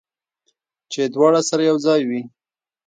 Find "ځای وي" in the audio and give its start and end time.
1.85-2.21